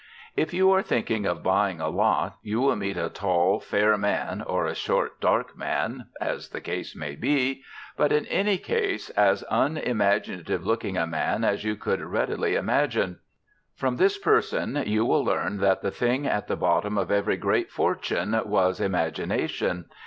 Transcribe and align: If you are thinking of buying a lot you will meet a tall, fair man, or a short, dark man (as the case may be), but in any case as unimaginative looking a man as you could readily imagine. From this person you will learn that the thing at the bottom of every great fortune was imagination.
If 0.35 0.51
you 0.51 0.71
are 0.71 0.81
thinking 0.81 1.27
of 1.27 1.43
buying 1.43 1.79
a 1.79 1.87
lot 1.87 2.37
you 2.41 2.59
will 2.59 2.75
meet 2.75 2.97
a 2.97 3.07
tall, 3.07 3.59
fair 3.59 3.95
man, 3.99 4.41
or 4.41 4.65
a 4.65 4.73
short, 4.73 5.19
dark 5.21 5.55
man 5.55 6.07
(as 6.19 6.49
the 6.49 6.59
case 6.59 6.95
may 6.95 7.15
be), 7.15 7.61
but 7.97 8.11
in 8.11 8.25
any 8.25 8.57
case 8.57 9.11
as 9.11 9.43
unimaginative 9.51 10.65
looking 10.65 10.97
a 10.97 11.05
man 11.05 11.43
as 11.43 11.63
you 11.63 11.75
could 11.75 12.01
readily 12.01 12.55
imagine. 12.55 13.19
From 13.75 13.97
this 13.97 14.17
person 14.17 14.81
you 14.87 15.05
will 15.05 15.23
learn 15.23 15.57
that 15.59 15.83
the 15.83 15.91
thing 15.91 16.25
at 16.25 16.47
the 16.47 16.57
bottom 16.57 16.97
of 16.97 17.11
every 17.11 17.37
great 17.37 17.69
fortune 17.69 18.35
was 18.45 18.81
imagination. 18.81 19.85